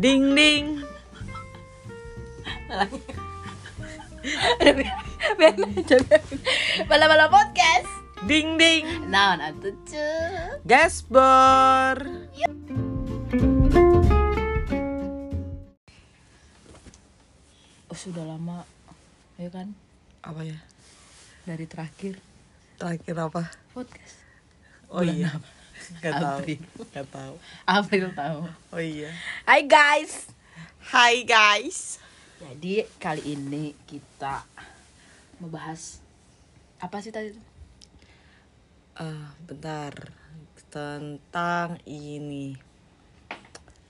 [0.00, 0.80] Ding ding.
[6.88, 7.84] Bala-bala podcast.
[8.24, 8.88] Ding ding.
[9.12, 10.08] Naon atuh cu.
[10.64, 12.00] Gasbor.
[17.92, 18.64] Oh, sudah lama.
[19.36, 19.76] Ya kan?
[20.24, 20.56] Apa ya?
[21.44, 22.16] Dari terakhir
[22.80, 23.52] Terakhir apa?
[23.76, 24.16] podcast.
[24.88, 25.28] Oh Bulan iya.
[25.36, 25.59] apa?
[26.04, 26.38] Gak tahu.
[26.92, 27.34] Gak tahu.
[27.64, 28.40] April tahu.
[28.72, 29.08] Oh iya.
[29.48, 30.28] Hai guys.
[30.92, 31.96] Hai guys.
[32.40, 34.44] Jadi kali ini kita
[35.40, 36.00] membahas
[36.80, 37.32] apa sih tadi?
[39.00, 39.92] Eh, bentar.
[40.70, 42.54] Tentang ini.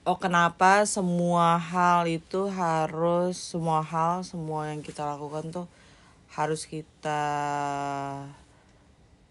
[0.09, 5.69] Oh, kenapa semua hal itu harus semua hal, semua yang kita lakukan tuh
[6.33, 7.23] harus kita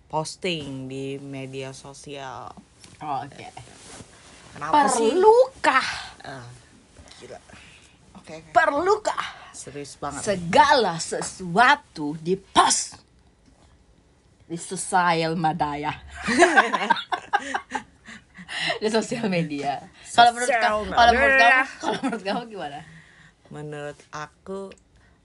[0.09, 2.50] posting di media sosial.
[3.00, 3.45] Oh, Oke.
[4.58, 5.14] Kenapa sih?
[5.14, 5.88] Perlukah?
[6.25, 6.50] Ah,
[7.22, 7.39] gila.
[8.17, 8.52] Oke, oke.
[8.52, 10.25] Perlukah Serius banget.
[10.25, 12.97] segala sesuatu di post
[14.50, 15.94] di sosial media?
[18.81, 19.78] di sosial media.
[20.09, 22.80] Kalau menurut kamu, kalau menurut kamu, kalau menurut kamu gimana?
[23.53, 24.73] Menurut aku,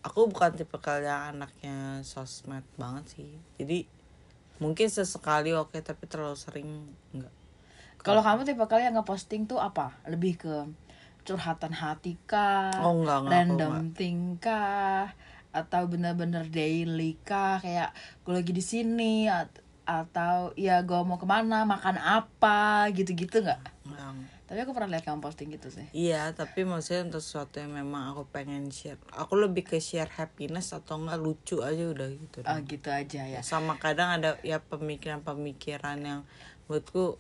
[0.05, 3.33] aku bukan tipe yang anaknya sosmed banget sih.
[3.57, 3.89] Jadi
[4.63, 6.69] mungkin sesekali oke, tapi terlalu sering
[7.11, 7.35] enggak.
[8.05, 9.97] Kalau kamu tipe kali yang ngeposting tuh apa?
[10.05, 10.55] Lebih ke
[11.25, 12.69] curhatan hati kah?
[12.85, 15.09] Oh, enggak, enggak, Random thing kah?
[15.57, 17.65] Atau bener-bener daily kah?
[17.65, 19.25] Kayak gue lagi di sini
[19.85, 23.61] atau ya gue mau ke mana makan apa gitu-gitu nggak?
[24.45, 25.89] Tapi aku pernah lihat kamu posting gitu sih.
[25.91, 29.01] Iya, tapi maksudnya untuk sesuatu yang memang aku pengen share.
[29.11, 32.39] Aku lebih ke share happiness atau enggak lucu aja udah gitu.
[32.45, 33.41] Oh gitu aja ya.
[33.41, 36.21] Sama kadang ada ya pemikiran-pemikiran yang
[36.65, 37.17] menurutku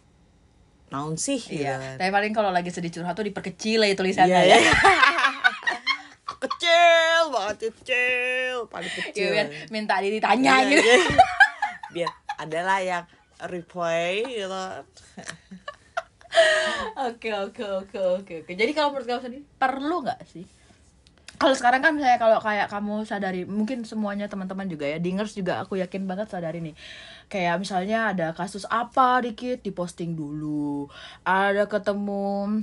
[0.88, 1.80] naon sih gitu Iya.
[1.80, 1.96] kan.
[1.96, 4.56] Tapi paling kalau lagi sedih curhat tuh diperkecil ya tulisannya Iya, ya.
[4.60, 4.72] iya.
[6.44, 10.84] kecil banget kecil paling Ya, kecil biar minta ditanya Iya, gitu.
[10.84, 11.00] iya.
[11.90, 13.04] biar adalah yang
[13.50, 14.64] reply gitu.
[16.98, 18.52] Oke oke oke oke oke.
[18.54, 20.42] Jadi kalau menurut kamu sendiri perlu nggak sih?
[21.34, 25.62] Kalau sekarang kan saya kalau kayak kamu sadari mungkin semuanya teman-teman juga ya dingers juga
[25.62, 26.74] aku yakin banget sadari nih.
[27.26, 30.86] Kayak misalnya ada kasus apa dikit diposting dulu.
[31.26, 32.62] Ada ketemu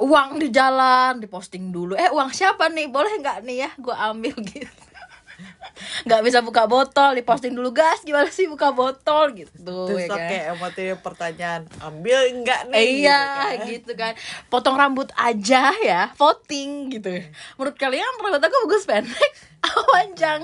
[0.00, 1.92] uang di jalan diposting dulu.
[1.96, 2.88] Eh uang siapa nih?
[2.88, 4.89] Boleh nggak nih ya gue ambil gitu
[6.04, 9.32] nggak bisa buka botol diposting dulu gas gimana sih buka botol?
[9.32, 10.28] Gitu terus ya kan?
[10.28, 12.78] kayak emosi pertanyaan ambil enggak nih?
[12.78, 13.68] Eh, iya gitu kan.
[13.68, 14.12] gitu kan.
[14.52, 17.10] Potong rambut aja ya voting gitu.
[17.56, 19.32] Menurut kalian rambut aku bagus pendek
[19.66, 20.42] apa panjang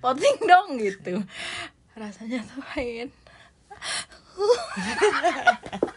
[0.00, 1.22] voting dong gitu.
[1.96, 3.08] Rasanya tuh main.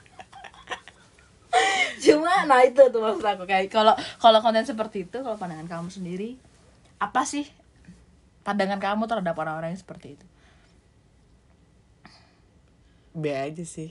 [1.99, 3.91] Cuma nah itu tuh maksud aku kayak kalau
[4.21, 6.39] kalau konten seperti itu kalau pandangan kamu sendiri
[6.99, 7.47] apa sih
[8.49, 10.25] pandangan kamu terhadap orang-orang yang seperti itu?
[13.13, 13.85] B aja sih.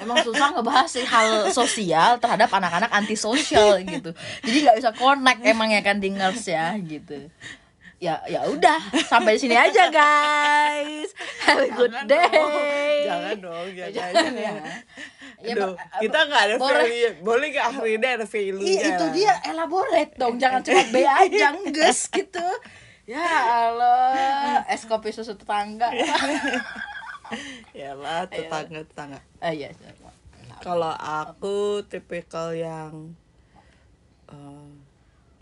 [0.00, 4.16] Emang susah ngebahas sih hal sosial terhadap anak-anak antisosial gitu.
[4.40, 7.28] Jadi nggak bisa connect emang ya kan dingers ya gitu
[8.06, 11.10] ya ya udah sampai di sini aja guys.
[11.42, 12.30] Have a good Jangan day.
[12.30, 12.54] Dong,
[13.02, 14.32] jangan dong jangan, Jangan.
[14.36, 14.54] ya.
[15.36, 16.80] Ya, Aduh, Pak, kita nggak ada boleh.
[16.86, 17.12] value.
[17.20, 20.34] Boleh nggak Afrida ada value Iya itu dia elaborate dong.
[20.38, 22.46] Jangan cuma B aja guys gitu.
[23.06, 23.22] Ya
[23.68, 25.90] Allah es kopi susu tetangga.
[27.74, 29.18] Ya lah tetangga tetangga.
[29.42, 29.74] Ah iya
[30.62, 33.18] Kalau aku tipikal yang
[34.30, 34.70] eh,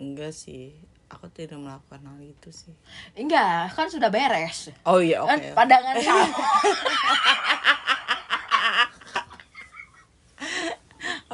[0.00, 0.72] enggak sih,
[1.14, 2.74] aku tidak melakukan hal itu sih.
[3.14, 5.30] enggak kan sudah beres Oh iya oke.
[5.30, 6.26] kan pandangan kamu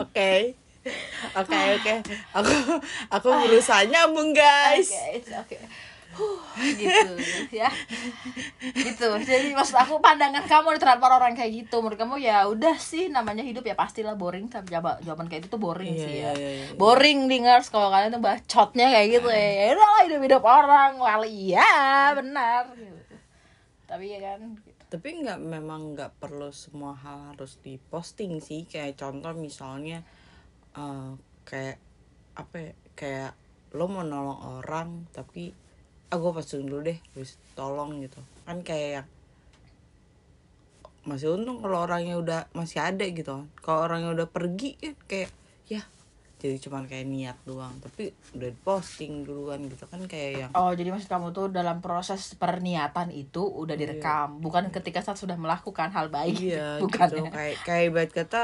[0.01, 0.57] Oke.
[1.37, 1.95] Oke oke.
[2.33, 2.53] Aku
[3.13, 4.89] aku berusaha nyambung guys.
[4.89, 5.57] Oke, oke.
[6.11, 6.43] Huh,
[6.75, 7.15] gitu
[7.55, 7.71] ya.
[8.75, 9.07] Gitu.
[9.23, 11.79] Jadi maksud aku pandangan kamu terhadap orang kayak gitu.
[11.79, 15.49] Menurut kamu ya udah sih namanya hidup ya pastilah boring tapi jawab jawaban kayak itu
[15.55, 16.33] tuh boring Iya, sih iya, ya.
[16.35, 16.65] iya, iya.
[16.75, 19.51] Boring dingers kalau kalian tuh bacotnya kayak gitu ya.
[19.55, 20.91] Ya udah lah hidup-hidup orang.
[20.99, 21.71] Wal iya,
[22.19, 23.15] benar gitu.
[23.87, 24.83] Tapi ya kan gitu.
[24.91, 28.67] Tapi nggak memang nggak perlu semua hal harus diposting sih.
[28.67, 30.03] Kayak contoh misalnya
[30.75, 31.15] eh,
[31.47, 31.79] kayak
[32.35, 32.73] apa ya?
[32.99, 33.33] Kayak
[33.71, 35.55] lo mau nolong orang tapi
[36.11, 38.19] aku posting dulu deh, terus tolong gitu.
[38.45, 39.07] Kan kayak yang
[41.01, 45.31] masih untung kalau orangnya udah masih ada gitu kan kalau orangnya udah pergi kan kayak
[45.65, 45.81] ya
[46.37, 50.93] jadi cuman kayak niat doang tapi udah posting duluan gitu kan kayak yang Oh, jadi
[50.93, 56.13] maksud kamu tuh dalam proses perniatan itu udah direkam, bukan ketika saat sudah melakukan hal
[56.13, 56.37] baik.
[56.37, 57.09] iya bukan.
[57.09, 57.31] gitu ya?
[57.33, 58.43] kayak kayak ibarat kata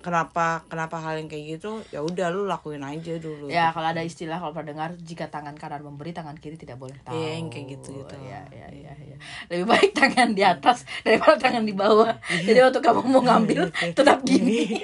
[0.00, 4.00] kenapa kenapa hal yang kayak gitu ya udah lu lakuin aja dulu Ya, kalau ada
[4.00, 7.14] istilah kalau pernah dengar jika tangan kanan memberi, tangan kiri tidak boleh tahu.
[7.14, 8.14] Iya, yang kayak gitu-gitu.
[8.24, 9.16] Ya, ya, ya, ya.
[9.48, 12.12] Lebih baik tangan di atas daripada tangan di bawah.
[12.28, 14.80] Jadi waktu kamu mau ngambil tetap gini.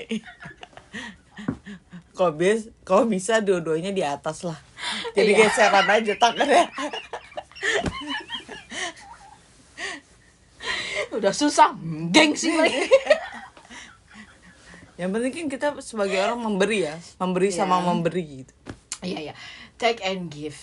[2.13, 4.59] kalau bis kalau bisa dua-duanya di atas lah
[5.15, 5.47] jadi Iya.
[5.47, 6.67] geseran aja tangannya
[11.09, 11.73] Udah susah,
[12.11, 12.85] gengsi lagi.
[14.99, 17.87] yang penting kan kita sebagai orang memberi ya memberi sama Iya.
[17.87, 18.53] memberi gitu
[18.99, 19.35] Iya, iya.
[19.79, 20.59] Take and give.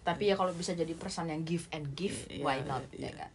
[0.00, 2.86] Tapi ya kalau bisa jadi person yang give and give, Iya, why not?
[2.94, 3.10] iya.
[3.10, 3.30] Ya kan?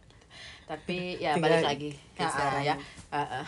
[0.66, 1.90] Tapi ya Tinggal balik lagi.
[2.16, 2.28] Ya,
[2.64, 2.74] ya.
[3.12, 3.44] Ah, ah.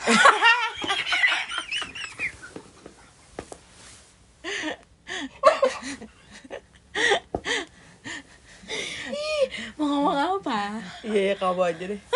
[9.08, 9.44] Ih,
[9.74, 10.78] mau ngomong apa?
[11.02, 12.00] iya ya kamu aja deh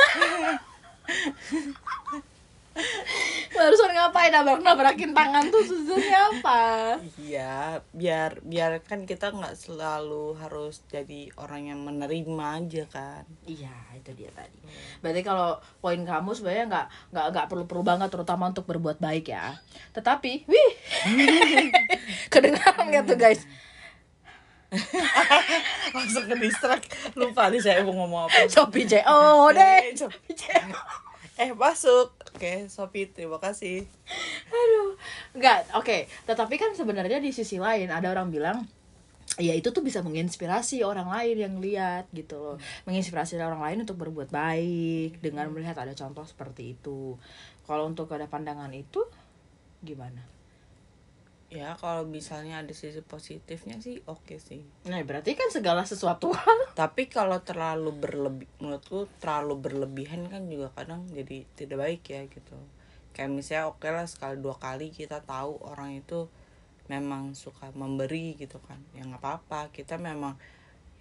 [3.62, 6.62] Barusan ngapain nabrak-nabrakin tangan tuh susahnya apa?
[7.22, 13.70] iya biar biar kan kita nggak selalu harus jadi orang yang menerima aja kan Iya,
[13.94, 14.58] itu dia tadi.
[14.98, 19.54] Berarti kalau poin kamu sebenarnya nggak nggak nggak perlu-perlu banget, terutama untuk berbuat baik ya.
[19.94, 20.72] Tetapi, wih,
[22.32, 23.42] kedengaran nggak tuh guys?
[25.94, 29.92] langsung ke distract lupa nih saya mau ngomong apa Shopee CO deh.
[29.92, 30.80] Eh, Shopee CO.
[31.42, 32.14] eh masuk.
[32.34, 33.82] Oke Sophie terima kasih.
[34.48, 34.94] Aduh,
[35.34, 35.74] nggak.
[35.74, 38.62] Oke, tetapi kan sebenarnya di sisi lain ada orang bilang
[39.40, 42.56] ya itu tuh bisa menginspirasi orang lain yang lihat gitu loh.
[42.86, 47.18] Menginspirasi orang lain untuk berbuat baik dengan melihat ada contoh seperti itu.
[47.66, 49.02] Kalau untuk ada pandangan itu
[49.82, 50.41] gimana
[51.52, 54.64] ya kalau misalnya ada sisi positifnya sih oke sih.
[54.88, 56.32] Nah, berarti kan segala sesuatu
[56.81, 62.56] tapi kalau terlalu berlebih menurutku terlalu berlebihan kan juga kadang jadi tidak baik ya gitu.
[63.12, 66.25] Kayak misalnya oke lah sekali dua kali kita tahu orang itu
[66.88, 68.81] memang suka memberi gitu kan.
[68.96, 69.69] Ya nggak apa-apa.
[69.76, 70.40] Kita memang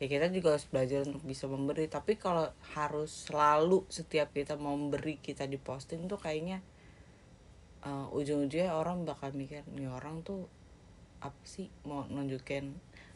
[0.03, 1.87] ya kita juga harus belajar untuk bisa memberi.
[1.87, 6.59] Tapi kalau harus selalu setiap kita mau memberi kita diposting tuh kayaknya
[7.81, 10.45] eh, ujung-ujungnya orang bakal mikir nih orang tuh
[11.19, 12.73] apa sih mau nunjukin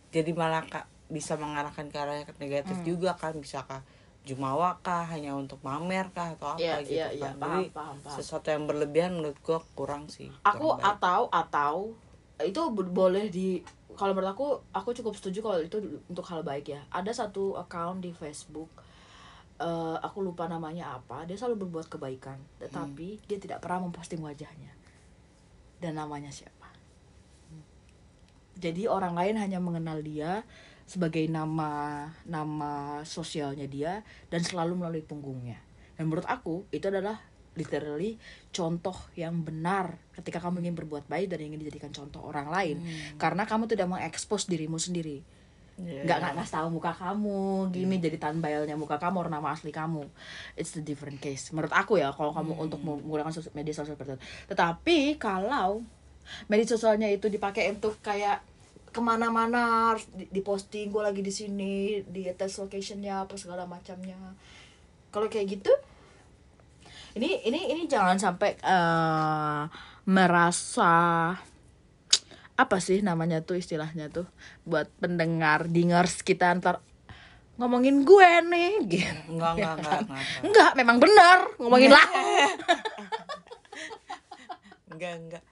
[0.09, 2.87] jadi malah kak bisa mengarahkan ke arah negatif Hmm.
[2.87, 3.81] juga kan bisakah
[4.21, 7.95] jumawa kah hanya untuk mamer kah atau apa Iya, gitu iya, kan jadi paham, paham,
[8.01, 8.15] paham.
[8.15, 10.89] sesuatu yang berlebihan menurut gua kurang sih aku kurang baik.
[10.97, 11.75] atau atau
[12.41, 13.61] itu bo- boleh di
[13.93, 18.01] kalau menurut aku aku cukup setuju kalau itu untuk hal baik ya ada satu account
[18.01, 18.67] di Facebook
[19.59, 22.39] eh, aku lupa namanya apa dia selalu berbuat kebaikan.
[22.59, 24.71] Tetapi dia tidak pernah memposting wajahnya.
[25.79, 26.71] Dan namanya siapa.
[28.55, 30.47] Jadi orang lain hanya mengenal dia
[30.87, 35.59] sebagai nama nama sosialnya dia dan selalu melalui punggungnya.
[35.99, 37.19] Dan menurut aku itu adalah
[37.55, 38.19] literally
[38.51, 42.77] contoh yang benar ketika kamu ingin berbuat baik dan ingin dijadikan contoh orang lain.
[43.19, 45.23] Karena kamu tidak mengekspos dirimu sendiri
[45.75, 46.23] Iya, nggak iya.
[46.23, 50.07] nggak ngasih tahu muka kamu gini jadi thumbnailnya muka kamu nama asli kamu.
[50.55, 51.51] It's the different case.
[51.51, 54.23] Menurut aku ya kalau kamu untuk menggunakan media sosial seperti itu.
[54.55, 55.83] Tetapi kalau
[56.47, 58.39] media sosialnya itu dipakai untuk kayak
[58.95, 64.15] ke mana-mana harus di, diposting gue lagi di sini di test locationnya apa segala macamnya.
[65.11, 65.71] Kalau kayak gitu
[67.15, 69.63] ini ini ini jangan sampai eh,
[70.07, 70.95] merasa
[72.55, 74.27] apa sih namanya tuh istilahnya tuh?
[74.63, 76.79] Buat pendengar dingers kita ntar
[77.55, 79.35] ngomongin gue nih gitu.
[79.35, 80.71] Enggak enggak enggak enggak enggak.
[80.79, 82.07] Memang benar ngomongin lah.
[84.95, 85.43] Enggak enggak.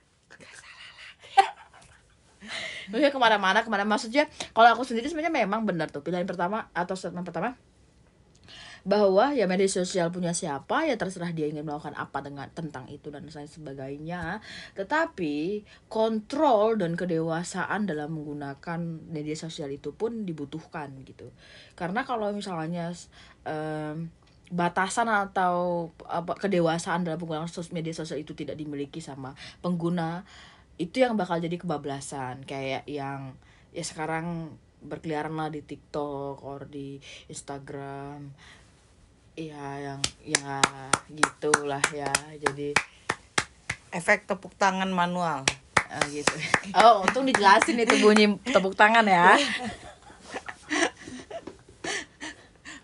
[2.88, 6.00] Maksudnya ke mana-mana ke mana maksudnya kalau aku sendiri sebenarnya memang benar tuh.
[6.00, 7.60] Pilihan pertama atau statement pertama
[8.84, 13.08] bahwa ya media sosial punya siapa ya terserah dia ingin melakukan apa dengan tentang itu
[13.08, 14.44] dan lain sebagainya.
[14.76, 21.32] Tetapi kontrol dan kedewasaan dalam menggunakan media sosial itu pun dibutuhkan gitu.
[21.80, 22.92] Karena kalau misalnya
[23.48, 24.12] em,
[24.52, 29.32] batasan atau apa kedewasaan dalam penggunaan media sosial itu tidak dimiliki sama
[29.64, 30.28] pengguna
[30.76, 32.44] itu yang bakal jadi kebablasan.
[32.44, 33.40] Kayak yang
[33.72, 37.00] ya sekarang berkeliaran lah di TikTok or di
[37.32, 38.36] Instagram
[39.34, 40.62] ya yang ya
[41.10, 42.14] gitulah ya.
[42.38, 42.74] Jadi
[43.94, 45.46] efek tepuk tangan manual.
[45.94, 46.34] Eh, gitu.
[46.80, 49.38] Oh untung dijelasin itu bunyi tepuk tangan ya.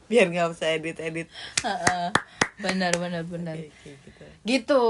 [0.09, 1.27] Biar nggak usah edit edit
[1.61, 2.09] Heeh.
[2.59, 3.55] benar benar benar.
[3.55, 4.23] Kayak kayak gitu.
[4.45, 4.85] Gitu.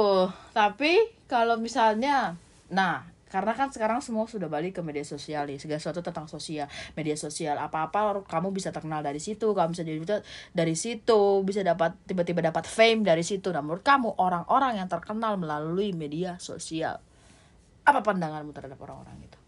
[0.56, 0.94] Tapi
[1.28, 2.36] kalau misalnya
[2.70, 6.66] nah karena kan sekarang semua sudah balik ke media sosial nih segala sesuatu tentang sosial
[6.98, 10.02] media sosial apa-apa kamu bisa terkenal dari situ kamu bisa jadi
[10.52, 13.54] dari situ bisa dapat tiba-tiba dapat fame dari situ.
[13.54, 16.98] Nah menurut kamu orang-orang yang terkenal melalui media sosial
[17.86, 19.40] apa pandanganmu terhadap orang-orang itu?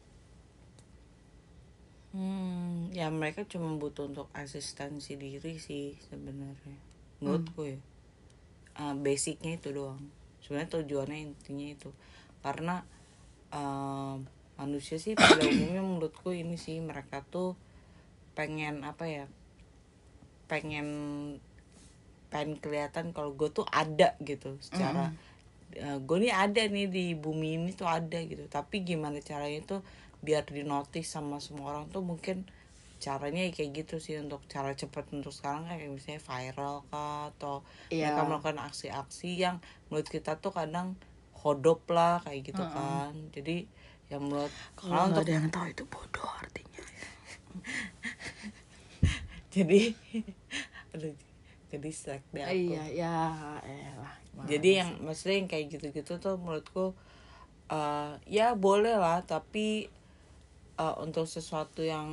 [2.11, 6.77] Hmm ya mereka cuma butuh untuk asistensi diri sih sebenarnya.
[7.23, 7.79] Menurutku ya.
[8.75, 9.99] Uh, basicnya itu doang.
[10.43, 11.89] Sebenarnya tujuannya intinya itu.
[12.43, 12.83] Karena
[13.51, 14.15] uh,
[14.59, 17.55] manusia sih pada umumnya menurutku ini sih mereka tuh
[18.35, 19.25] pengen apa ya
[20.51, 20.87] pengen
[22.31, 24.55] pengen kelihatan kalau gue tuh ada gitu.
[24.63, 25.29] Secara mm
[25.71, 28.43] uh, gue nih ada nih di bumi ini tuh ada gitu.
[28.51, 29.81] Tapi gimana caranya tuh
[30.19, 32.43] biar di notice sama semua orang tuh mungkin
[33.01, 38.13] caranya kayak gitu sih untuk cara cepat untuk sekarang kayak misalnya viral kah atau yeah.
[38.13, 39.57] mereka melakukan aksi-aksi yang
[39.89, 40.93] menurut kita tuh kadang
[41.41, 42.73] hodop lah kayak gitu uh -uh.
[42.73, 43.13] kan.
[43.33, 43.65] Jadi
[44.07, 46.83] yang menurut kalau untuk ada yang tahu itu bodoh artinya.
[49.55, 49.81] Jadi
[50.95, 51.15] aduh
[51.71, 52.51] jadi selek deh aku.
[52.51, 53.15] Iya ya
[53.63, 54.15] elah
[54.47, 56.95] jadi yang maksudnya yang kayak gitu-gitu tuh menurutku
[57.71, 59.91] uh, ya boleh lah tapi
[60.79, 62.07] uh, untuk sesuatu yang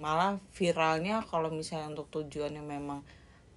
[0.00, 3.04] malah viralnya kalau misalnya untuk tujuan yang memang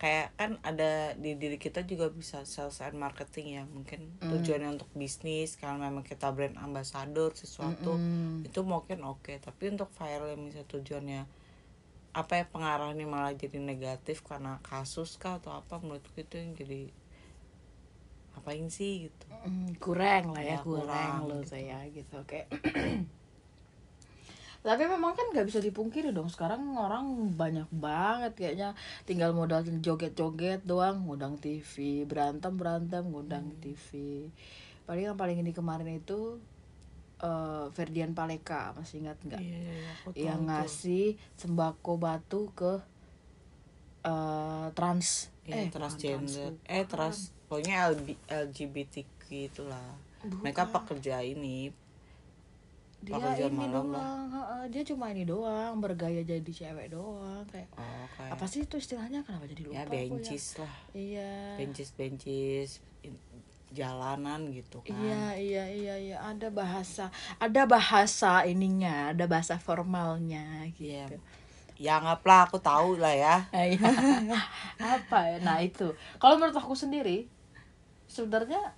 [0.01, 4.33] kayak kan ada di diri kita juga bisa sales and marketing ya mungkin mm.
[4.33, 8.01] tujuannya untuk bisnis kalau memang kita brand ambassador sesuatu mm
[8.41, 8.49] -mm.
[8.49, 9.37] itu mungkin oke okay.
[9.37, 11.21] tapi untuk viral yang misalnya tujuannya
[12.17, 16.89] apa ya pengaruhnya malah jadi negatif karena kasus kah atau apa menurutku itu yang jadi
[18.41, 21.53] apain sih gitu mm, kurang lah ya, ya kurang, kurang loh gitu.
[21.53, 22.43] saya gitu oke okay.
[24.61, 28.77] Tapi memang kan nggak bisa dipungkiri dong sekarang orang banyak banget kayaknya.
[29.09, 33.59] Tinggal modal joget-joget doang ngundang TV berantem berantem ngundang hmm.
[33.61, 33.89] TV
[34.91, 36.35] paling yang paling ini kemarin itu
[37.23, 39.39] uh, Ferdian Paleka masih ingat nggak?
[39.39, 39.87] Yeah,
[40.17, 42.81] yang ngasih sembako batu ke
[44.03, 45.31] uh, trans.
[45.47, 46.59] Yeah, eh transgender.
[46.59, 47.17] trans, eh trans.
[47.47, 47.95] Pokoknya
[48.27, 49.87] LGBTQ itulah.
[50.21, 50.37] Bukan.
[50.45, 51.73] mereka pekerja ini
[53.01, 53.17] dia
[53.49, 54.65] ini malam doang lah.
[54.69, 59.25] dia cuma ini doang bergaya jadi cewek doang kayak oh, kayak apa sih itu istilahnya?
[59.25, 60.61] Kenapa jadi lupa ya bencis ya.
[60.61, 60.75] lah.
[60.93, 61.33] Iya.
[61.57, 62.69] Bencis bencis
[63.73, 64.93] jalanan gitu kan.
[64.93, 66.17] Iya iya iya iya.
[66.21, 67.09] Ada bahasa
[67.41, 71.17] ada bahasa ininya ada bahasa formalnya gitu.
[71.17, 71.39] Yeah.
[71.81, 73.35] ya anggaplah aku tahu lah ya.
[73.73, 73.89] Iya.
[74.77, 75.37] apa ya?
[75.41, 75.89] Nah itu.
[76.21, 77.25] Kalau menurut aku sendiri
[78.05, 78.77] sebenarnya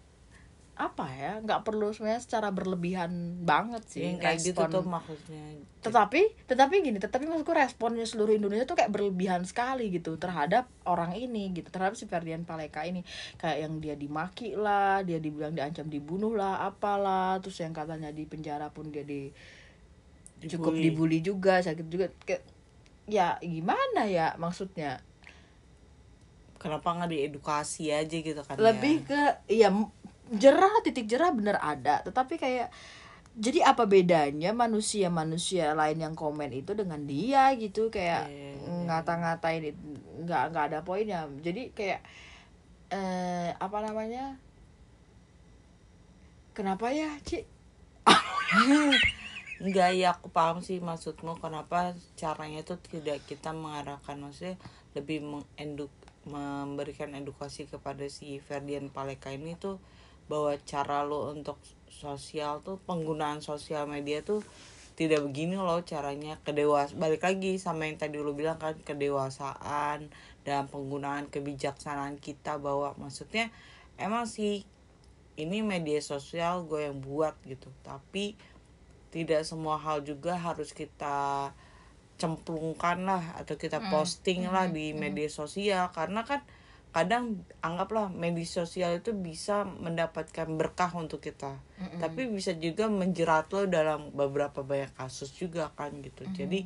[0.73, 6.33] apa ya nggak perlu sebenarnya secara berlebihan banget sih yang kayak gitu tuh maksudnya tetapi
[6.49, 11.53] tetapi gini tetapi maksudku responnya seluruh Indonesia tuh kayak berlebihan sekali gitu terhadap orang ini
[11.53, 13.05] gitu terhadap si Ferdian Paleka ini
[13.37, 18.25] kayak yang dia dimaki lah dia dibilang diancam dibunuh lah apalah terus yang katanya di
[18.25, 19.29] penjara pun dia di
[20.41, 20.49] dibully.
[20.57, 22.41] cukup dibully juga sakit juga kayak
[23.05, 25.05] ya gimana ya maksudnya
[26.57, 29.05] kenapa nggak diedukasi aja gitu kan lebih ya?
[29.05, 29.21] ke
[29.53, 29.69] ya
[30.31, 32.71] jerah titik jerah bener ada tetapi kayak
[33.33, 38.53] jadi apa bedanya manusia-manusia lain yang komen itu dengan dia gitu kayak yeah.
[38.53, 38.83] Iya, iya.
[38.85, 39.63] ngata-ngatain
[40.23, 42.01] nggak nggak ada poinnya jadi kayak
[42.93, 44.37] eh, apa namanya
[46.53, 47.41] kenapa ya Ci
[49.63, 54.59] Enggak ya aku paham sih maksudmu kenapa caranya itu tidak kita mengarahkan maksudnya
[54.91, 55.93] lebih mengeduk
[56.27, 59.79] memberikan edukasi kepada si Ferdian Paleka ini tuh
[60.31, 64.43] bahwa cara lo untuk sosial tuh penggunaan sosial media tuh
[64.93, 70.13] tidak begini loh caranya kedewas balik lagi sama yang tadi lo bilang kan kedewasaan
[70.45, 73.49] dan penggunaan kebijaksanaan kita bahwa maksudnya
[73.97, 74.67] emang sih
[75.33, 78.37] ini media sosial gue yang buat gitu tapi
[79.09, 81.49] tidak semua hal juga harus kita
[82.21, 83.89] cemplungkan lah atau kita hmm.
[83.89, 84.75] posting lah hmm.
[84.75, 84.97] di hmm.
[84.99, 86.45] media sosial karena kan
[86.93, 91.99] kadang anggaplah media sosial itu bisa mendapatkan berkah untuk kita mm -hmm.
[91.99, 96.37] tapi bisa juga menjerat lo dalam beberapa banyak kasus juga kan gitu mm -hmm.
[96.37, 96.59] jadi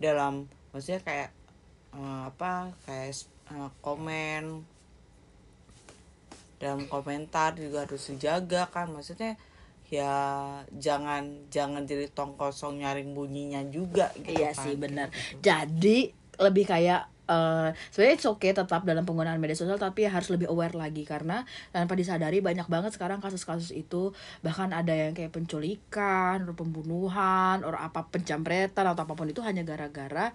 [0.00, 1.30] dalam maksudnya kayak
[1.92, 3.12] uh, apa kayak
[3.52, 4.64] uh, komen
[6.58, 9.38] dalam komentar juga harus dijaga kan maksudnya
[9.88, 10.12] ya
[10.76, 15.40] jangan jangan jadi tong kosong nyaring bunyinya juga gitu iya kan, sih benar gitu.
[15.40, 15.98] jadi
[16.38, 20.74] lebih kayak uh, sebenarnya it's okay tetap dalam penggunaan media sosial tapi harus lebih aware
[20.74, 21.04] lagi.
[21.04, 24.16] Karena tanpa disadari banyak banget sekarang kasus-kasus itu.
[24.42, 29.62] Bahkan ada yang kayak penculikan atau pembunuhan atau apa pencampretan atau apa pun itu hanya
[29.62, 30.32] gara-gara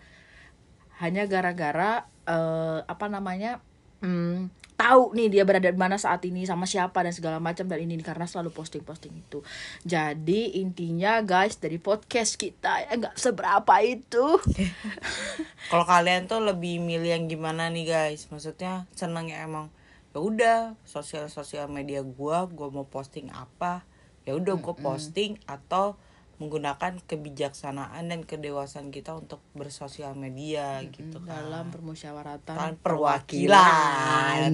[1.02, 3.60] hanya gara-gara uh, apa namanya
[4.06, 7.80] hmm, tahu nih dia berada di mana saat ini sama siapa dan segala macam dan
[7.80, 9.40] ini karena selalu posting-posting itu.
[9.88, 14.36] Jadi intinya guys dari podcast kita ya nggak seberapa itu.
[15.72, 19.72] kalau kalian tuh lebih milih yang gimana nih guys maksudnya seneng ya emang
[20.12, 23.88] ya udah sosial sosial media gua gua mau posting apa
[24.28, 25.96] ya udah gua posting atau
[26.42, 34.52] menggunakan kebijaksanaan dan kedewasaan kita untuk bersosial media gitu kan dalam permusyawaratan Kan perwakilan